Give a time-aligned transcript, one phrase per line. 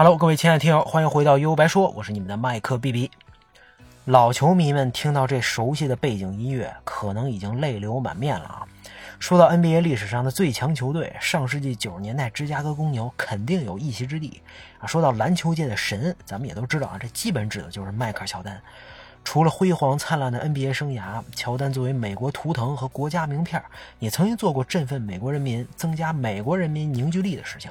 [0.00, 3.10] Hello，各位亲爱的听友，欢迎回到悠悠白说，我是你们的麦克 B B。
[4.04, 8.62] 老球迷们听到这熟悉的背景音乐，可能已经泪流满面了啊！
[9.18, 14.40] 说到 NBA 历史上的最强球队，上世纪九十年代芝加哥公牛肯定有一席之地
[14.78, 14.86] 啊！
[14.86, 18.62] 说到篮球界的神，咱们也都知道啊，这基本指的就是迈克尔·乔丹。
[19.24, 23.60] 除了辉煌灿烂的 NBA 生涯，乔丹作为美国图腾和国家名片，
[23.98, 27.68] 也曾经做过振奋美国人民、增加美国人民凝聚力的事情。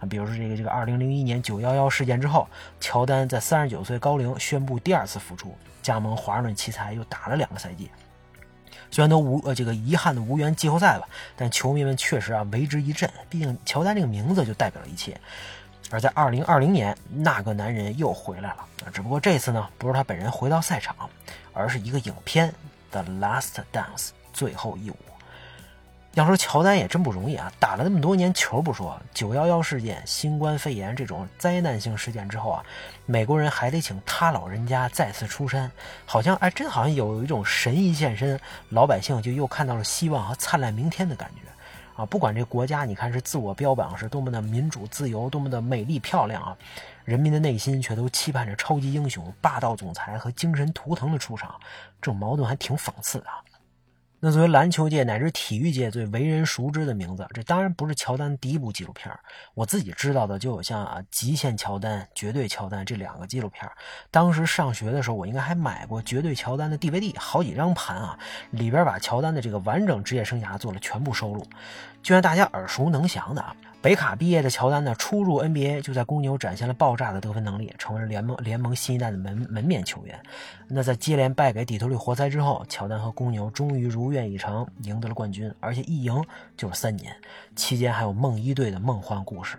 [0.00, 2.48] 啊，比如说这个这个二零零一年九幺幺事件之后，
[2.80, 7.90] 乔丹在三十九岁高龄宣布第二次复出，加盟华盛顿奇才，又打了两个赛季。
[8.90, 15.20] 虽然都无呃这个遗憾的无缘季后赛吧，但球迷们确实啊为之一振，毕竟乔丹这个名字就代表了一切。
[15.90, 20.96] 而在二零二零年，那个男人又回来了，只不过这次呢不是他本人回到赛场，
[21.52, 22.48] 而是一个影片
[22.90, 24.96] 《The Last Dance》最后一舞。
[26.14, 32.64] 要说乔丹也真不容易啊，打了那么多年球不说，九幺幺事件、新冠肺炎这种灾难性事件之后啊，
[33.06, 35.70] 美国人还得请他老人家再次出山，
[36.04, 38.38] 好像哎，真好像有一种神医现身，
[38.70, 42.04] 老百姓就又看到了希望和灿烂明天的感觉啊！
[42.04, 46.56] 不管这国家，你看是自我标榜是多么的民主自由，多么的美丽漂亮啊，
[47.04, 51.54] 人民的内心却都期盼着超级英雄、霸道总裁和精神图腾的出场，
[52.02, 53.38] 这种矛盾还挺讽刺的啊。
[54.22, 59.10] 那作为篮球界乃至体育界最为人熟知的名字，这当然不是乔丹第一部纪录片。
[59.54, 63.66] 我自己知道的就有像啊《极限乔丹》《绝对乔丹》这两个纪录片。
[64.10, 68.18] 当时上学的时候，我应该还买过《绝对乔丹》的 DVD，好几张盘啊，
[68.50, 71.42] 里边把乔丹的这个完整职业生涯做了全部收录。
[72.02, 73.56] 就像大家耳熟能详的啊。
[73.82, 80.20] 北卡毕业的乔丹呢，初入 NBA 就在公牛展现了爆炸的得分能力，成为了联盟联盟新一代的门门面球员。
[80.68, 86.22] 那在接连败给底特律活塞之后，乔丹和公牛终于如愿以偿赢得了冠军，而且一赢
[86.58, 87.16] 就是三年，
[87.56, 89.56] 期间还有梦一队的梦幻故事。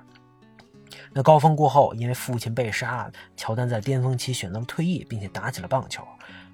[1.12, 6.04] 那高峰过后，因为父亲被杀，乔丹在巅峰期选择了退役，并且打起了棒球。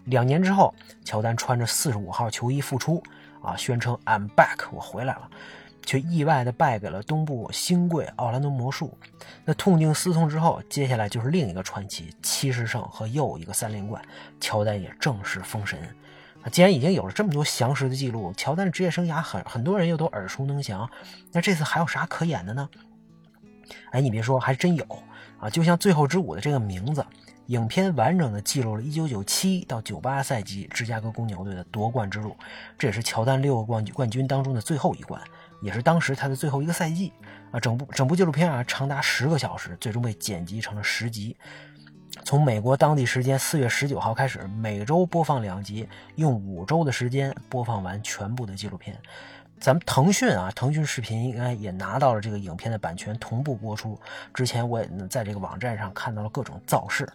[0.05, 0.73] 两年之后，
[1.03, 3.03] 乔丹穿着四十五号球衣复出，
[3.41, 5.29] 啊，宣称 I'm back，我回来了。
[5.87, 8.95] 却意外的败给了东部新贵奥兰多魔术。
[9.45, 14.03] 那痛定思痛之后，接下来就是另一个传奇七十胜和又一个三连冠，
[14.41, 15.79] 乔丹也正式封神。
[16.43, 20.89] 那既然已经有了这么多详实的记录，乔丹的职业生涯很很多人又都耳熟能详，
[21.31, 22.69] 那这次还有啥可演的呢？
[23.91, 24.85] 哎，你别说，还真有
[25.39, 25.49] 啊！
[25.49, 27.05] 就像《最后之舞》的这个名字，
[27.47, 32.35] 影片完整的记录了1997到98赛季芝加哥公牛队的夺冠之路，
[32.77, 35.21] 这也是乔丹六个冠冠军当中的最后一冠。
[35.61, 37.11] 也是当时他的最后一个赛季
[37.51, 37.59] 啊！
[37.59, 41.35] 整部整部纪录片啊，长达十个小时，最终被剪辑成了十集。
[42.23, 48.97] 从美国当地时间四月十九号开始，每周播放两集，用五周的时间播放完全部的纪录片。
[49.59, 53.99] 咱们腾讯啊，腾讯视频应该也拿到了这个影片的版权，同步播出。
[54.33, 57.07] 之前我也在这个网站上看到了各种造势。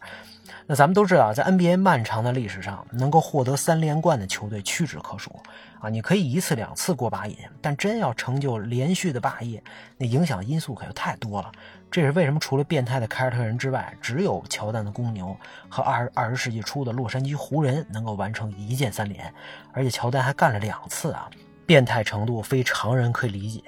[0.66, 5.34] 那咱们都知道，在 NBA 漫长的历史上，能够获得三连冠的球队屈指可数
[5.80, 5.88] 啊！
[5.88, 9.62] 你可以一次两次过把瘾，但真要成就连续的霸业，
[9.96, 11.50] 那影响因素可就太多了。
[11.90, 15.36] 这是为什么除了变态的凯尔特人之外，只有乔丹的公牛
[15.68, 19.32] 和二二十世纪初的洛杉矶湖人能够完成一键三连，
[19.72, 21.30] 而且乔丹还干了两次啊！
[21.66, 23.62] 变态程度非常人可以理解。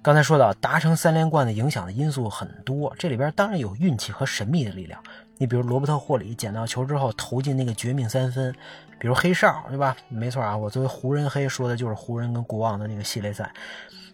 [0.00, 5.02] 刚才说到达成三连冠的影响的因素很多，这里边当然有运气和神秘的力量。
[5.36, 8.52] 你比如罗伯特霍里捡到球之后投进那个绝命三分，
[8.98, 9.96] 比如黑哨，对吧？
[10.08, 13.52] 没错啊，我作为湖人黑说的就是湖人跟国王的那个系列赛。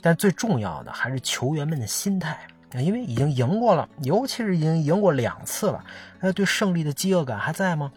[0.01, 2.39] 但最重要的还是球员们的心态，
[2.75, 5.83] 因为已经赢过了，尤其是已经赢过两次了，
[6.21, 7.93] 那对胜利的饥饿感还在吗？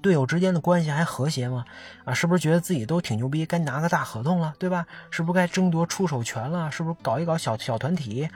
[0.00, 1.64] 队友之间的关系还和谐吗？
[2.04, 4.86] 啊，是不是觉得自己都挺牛逼，该拿个大合同了，对吧？
[5.10, 6.70] 是不是该争夺出手权了？
[6.70, 8.28] 是不是搞一搞小小团体？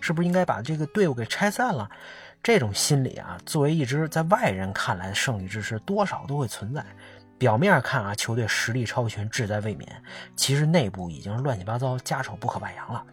[0.00, 1.88] 是不是应该把这个队伍给拆散了？
[2.42, 6.84] 这种心理啊，作为一支在外人看来的胜利之师，多少都会存在。
[7.38, 10.02] 表面看啊，球队实力超群，志在卫冕，
[10.36, 13.04] 其实内部已经乱七八糟，家丑不可外扬了。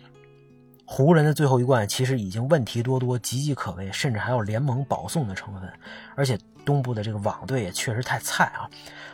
[0.89, 5.69] 湖人的最后一冠其实已经问题多多，岌岌可危，甚至还有联盟保送的成分。
[6.15, 8.63] 而且东部的这个网队也确实太菜啊！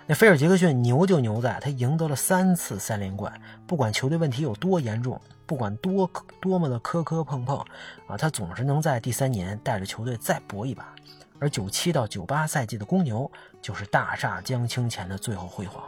[0.06, 3.34] 那菲尔杰克逊牛就牛在他赢得了三次三连冠，
[3.66, 6.10] 不管球队问题有多严重，不管多
[6.40, 7.58] 多么的磕磕碰碰
[8.06, 10.94] 啊，他总是能在第三年带着球队再搏一把。
[11.40, 13.30] 而九七到九八赛季的公牛
[13.64, 15.84] 就是大厦将倾前的最后辉煌。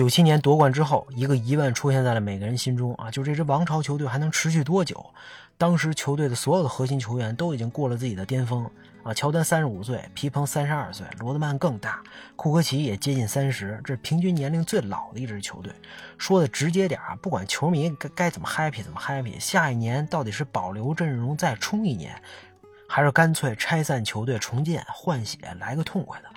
[0.00, 5.04] 九七年夺冠之后，一个疑问出现在了每个人心中啊，就这支王朝球队还能持续多久？
[5.58, 8.64] 当时球队的所有的核心球员都已经过了自己的巅峰
[9.02, 12.02] 啊，乔丹三十五岁，皮蓬三十二岁，罗德曼更大，
[12.34, 15.70] 库克奇也接近三十，这是平均年龄最老的一支球队。
[16.16, 22.18] 说的直接点啊，不管球迷该该怎么 happy 怎么 happy，下一年到底是保留阵容再冲一年，
[22.88, 26.28] 还是干脆拆散球队重建换血来个痛快的？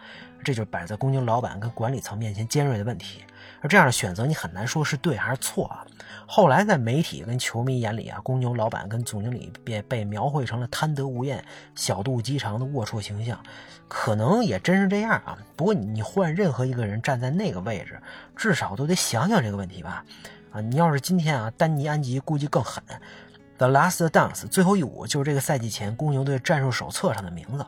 [0.44, 3.24] 这就是摆在公牛老板跟管理层面前尖锐的问题。
[3.62, 5.86] 而这样的选择，你很难说是对还是错啊。
[6.28, 11.44] 后来在媒体跟球迷眼里啊，公牛老板跟总经理便被描绘成了贪得无厌、
[11.76, 13.42] 小肚鸡肠的龌龊形象，
[13.88, 15.38] 可能也真是这样啊。
[15.56, 18.02] 不过你换任何一个人站在那个位置，
[18.36, 20.04] 至少都得想想这个问题吧。
[20.52, 22.84] 啊，你要是今天啊，丹尼安吉估计更狠。
[23.58, 27.66] The Last Dance 最后一舞就是这个赛季前公牛队战术手册上的名字。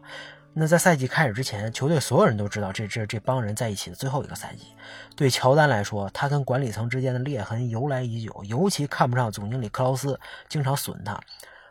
[0.58, 4.68] 那在赛季开始之前，球队所有人都知道这这这帮人在一起的最后一个赛季。
[5.14, 10.18] 对乔丹来说，他跟管理层之间的裂痕由来已久，尤其看不上总经理克劳斯，
[10.48, 11.20] 经常损他。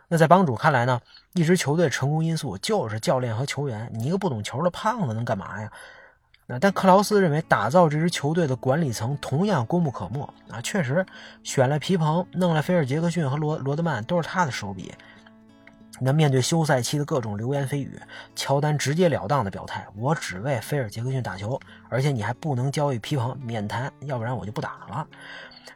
[0.07, 1.01] 那在帮主看来呢，
[1.33, 3.89] 一支球队成功因素就是教练和球员。
[3.91, 5.71] 你一个不懂球的胖子能干嘛呀？
[6.45, 10.61] 那但克劳斯认为打造这支球队的管理层同样功不可没啊。
[10.61, 11.03] 确实，
[11.43, 14.93] 选了皮蓬，弄了菲尔杰克逊和罗罗德曼，都是他的手笔。
[15.99, 17.99] 那面对休赛期的各种流言蜚语，
[18.35, 21.59] 乔丹直截了当的表态：“我只为菲尔杰克逊打球，
[21.89, 25.07] 而且你还不能交易皮蓬，免谈，要不然我就不打了。”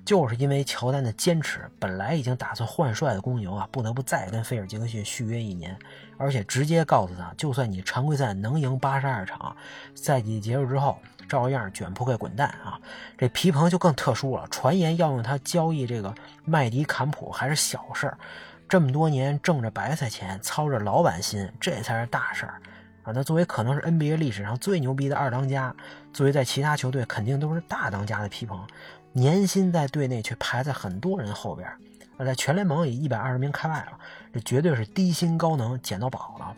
[0.05, 5.77] 就是因为乔丹的坚持，本来已经打算换帅的公牛啊，不得不再跟菲尔杰克逊续约一年，
[6.17, 9.55] 而且直接告诉他，就算你常规赛能赢八十二场，
[9.93, 12.79] 赛季结束之后照样卷铺盖滚蛋啊！
[13.17, 18.17] 这皮蓬就更特殊了，传言要用他交易这个麦迪坎普还是小事儿。
[18.69, 22.61] 这么多年挣着白菜钱，操着老板心，这才是大事儿
[23.01, 23.11] 啊！
[23.11, 25.75] 那作为可能是 NBA 历史上最牛逼的二当家，
[26.13, 28.63] 作为在其他球队肯定都是大当家的皮蓬，
[29.11, 31.67] 年薪在队内却排在很多人后边，
[32.15, 33.97] 而在全联盟也一百二十名开外了，
[34.31, 36.55] 这绝对是低薪高能捡到宝了。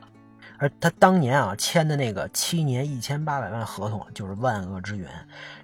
[0.58, 5.10] 而他当年啊签的那个七年一千八百万合同，就是万恶之源，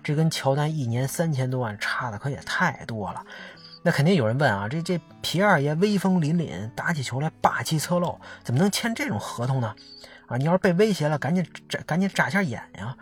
[0.02, 3.24] 这跟乔丹一年三千多万差的可也太多了。
[3.88, 9.74] 那肯定有人问啊，这这皮二爷威风凛凛，打起球来霸气侧漏，怎么能签这种合同呢？
[10.26, 12.94] 啊，你要是被威胁了，赶紧眨赶紧眨下眼呀！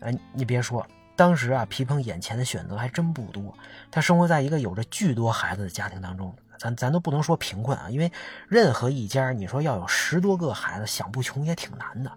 [0.00, 0.84] 哎，你别说，
[1.14, 3.56] 当时啊，皮蓬眼前的选择还真不多。
[3.88, 8.10] 他生活在一个有着巨多孩子的家庭当中，咱咱都不能说贫困啊，因为
[8.48, 12.10] 任何一家你说要有十多个孩子，想不穷也挺难的。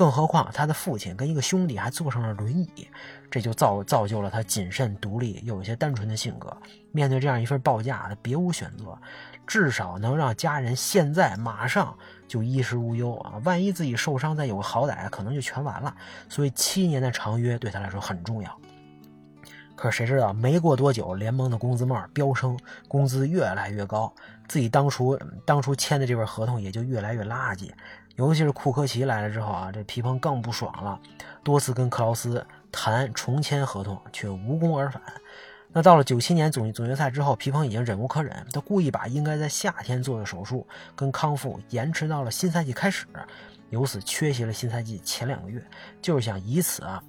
[0.00, 2.88] 更何况他的父亲跟一个兄弟还坐上了轮椅，
[3.30, 6.56] 这就造造就了他谨慎独立又有些单纯的性格。
[6.90, 8.96] 面对这样一份报价，他别无选择，
[9.46, 11.94] 至少能让家人现在马上
[12.26, 13.34] 就衣食无忧啊！
[13.44, 15.94] 万一自己受伤，再有个好歹，可能就全完了。
[16.30, 18.58] 所以七年的长约对他来说很重要。
[19.76, 22.58] 可是谁知道，没过多久，联盟的工资帽飙升，
[22.88, 24.10] 工资越来越高，
[24.48, 27.70] 自己当初当初签的这份合同也就越来越垃圾。
[28.20, 31.00] 尤其是库科奇来了之后啊，这皮蓬更不爽了，
[31.42, 35.02] 多次跟克劳斯谈重签合同，却无功而返。
[35.72, 43.06] 那到了九七年总总决赛之后，皮蓬已经忍无可忍，他故意把应该在夏天做的手术跟康复延迟到了新赛季开始，
[43.70, 45.64] 由此缺席了新赛季前两个月，
[46.02, 47.02] 就是想以此啊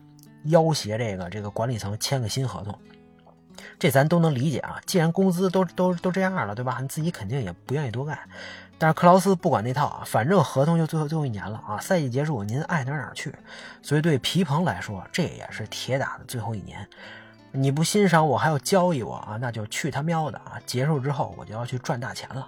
[0.46, 2.74] 要挟这个这个管理层签个新合同。
[3.80, 6.78] 这咱都能理解啊，既然工资都都都这样了，对吧？
[6.82, 8.18] 你自己肯定也不愿意多干。
[8.78, 13.34] 但是克劳斯不管那套啊，反正合同就最后最后一年了啊，赛季结束您爱哪哪去。
[13.82, 16.88] 所以对皮蓬来说，这也是铁打的最后一年。
[17.52, 20.58] 你不欣赏我还要交易我啊，那就去他喵的啊！
[20.66, 22.48] 结束之后我就要去赚大钱了。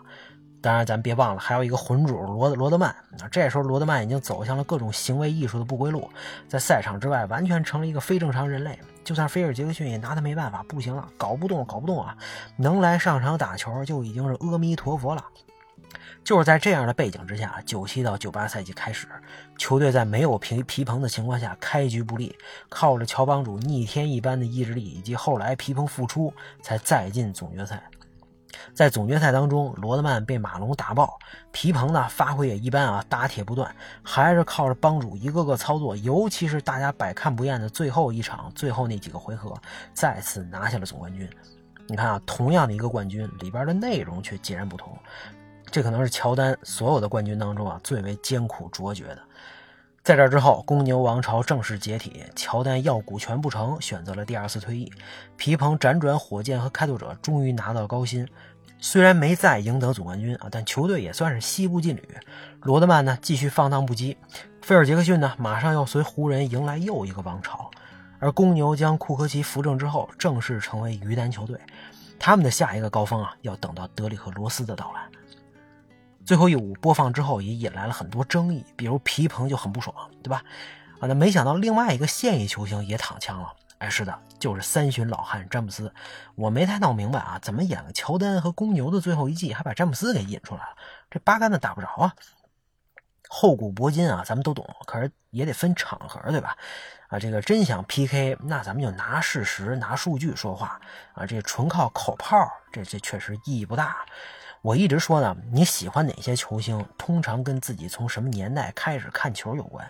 [0.63, 2.89] 当然咱别忘了还有一个混主罗罗德曼
[3.19, 6.09] 啊，这时候罗德曼已经走向了各种行为艺术的不归路，
[6.47, 8.79] 在赛场之外完全成了一个非正常人类。
[9.03, 12.17] 就算菲尔杰克逊也拿他没办法，不行了，搞不动搞不动啊，
[12.55, 15.25] 能来上场打球就已经是阿弥陀佛了。
[16.23, 19.05] 就是在这样的背景之下，九七到九八赛季开始，
[19.57, 22.33] 球队在没有皮皮蓬的情况下开局不利，
[22.69, 27.83] 靠着乔帮主逆天一般的意志力，以及后来皮蓬复出，才再进总决赛。
[28.73, 31.19] 在总决赛当中，罗德曼被马龙打爆，
[31.51, 39.53] 皮蓬呢发挥也一般啊，打铁不断，还是靠着帮主一个个操作，尤其是大家百看不厌的最后一场，最后那几个回合，
[39.93, 41.29] 再次拿下了总冠军。
[41.87, 44.97] 你看啊，同样的一个冠军，里边的内容却截然不同。
[45.69, 49.19] 这可能是乔丹所有的冠军当中啊最为艰苦卓绝的。
[50.03, 54.91] 在这之后，公牛王朝正式解体，乔丹要股权不成，选择了第二次退役。
[55.37, 58.27] 皮蓬辗转火箭和开拓者，终于拿到高薪。
[58.85, 62.05] 虽然没再赢得总冠军啊，但球队也算是西部劲旅。
[62.63, 64.17] 罗德曼呢继续放荡不羁，
[64.61, 67.71] 菲尔杰克逊呢马上要随湖人迎来又一个王朝。
[68.19, 71.57] 而公牛将库克奇扶正之后，正式成为鱼腩球队。
[72.19, 75.07] 他们的下一个高峰啊，要等到德里克罗斯的到来。
[76.25, 80.43] 最后一舞播放之后，也引来了很多争议，比如皮蓬就很不爽，对吧？
[80.99, 83.53] 啊，那没想到另外一个现役球星也躺枪了。
[83.83, 85.93] 哎，是的，就是三旬老汉詹姆斯。
[86.35, 90.77] 我没太闹明白啊，怎么演个乔丹和公牛的最后一季，还把詹姆斯给引出来了？
[91.11, 92.15] 这八竿子打不着啊！
[93.27, 96.55] 厚古薄今啊，咱们都懂，可是也得分场合，对吧？
[97.09, 100.79] 啊，这个真想 PK，那咱们就拿事实、拿数据说话
[101.13, 101.25] 啊。
[101.25, 103.97] 这纯靠口炮，这这确实意义不大。
[104.61, 109.85] 我一直说呢，你喜欢哪些球星，通常跟自己从什么年代开始看球有关。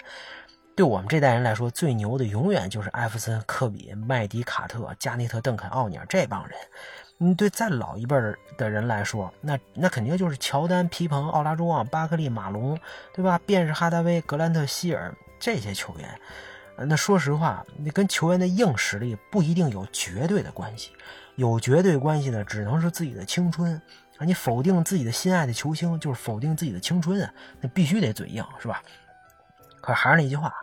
[0.76, 6.58] 对我们这代人来说，最牛的永远就是艾弗森、科比、麦迪卡特、加内特、邓肯、奥尼尔这帮人。
[7.20, 8.16] 嗯，对再老一辈
[8.58, 12.78] 的人来说，那那肯定就是乔丹、皮蓬、奥拉朱旺、巴克利、马龙，
[13.14, 13.40] 对吧？
[13.46, 16.10] 便是哈达威、格兰特、希尔这些球员。
[16.76, 20.92] 那说实话，那跟球员的硬实力不一定有绝对的关系，
[21.36, 23.80] 有绝对关系的只能是自己的青春。
[24.18, 27.34] 啊，你否定自己的心爱的球星，就是否定自己的青春啊！
[27.62, 28.82] 那必须得嘴硬，是吧？
[29.84, 30.54] 可还是那句话，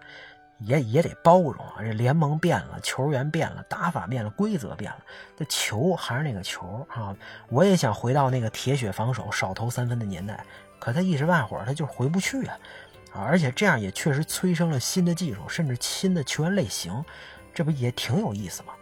[0.61, 1.77] 也也得包容啊！
[1.81, 4.99] 这联盟变了，球员变了，打法变了，规则变了，
[5.37, 7.15] 这球还是那个球啊！
[7.51, 10.43] 我也想回到那个铁血防守、少投三分的年代，
[10.79, 12.59] 可他一时半会儿他就回不去啊！
[13.13, 17.05] 啊，而且这样也确实催生了新的技术，甚至新的球员类型，
[17.53, 18.73] 这不也挺有意思吗？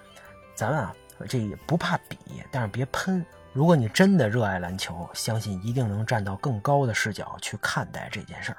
[0.54, 0.94] 咱们啊，
[1.28, 2.16] 这也不怕比，
[2.52, 3.26] 但是别喷。
[3.52, 8.58] 如果你真的热爱篮球，相信一定能站到更高的视角去看待这件事儿。